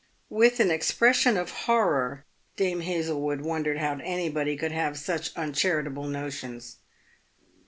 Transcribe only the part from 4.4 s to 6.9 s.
could have" such uncha ritable notions."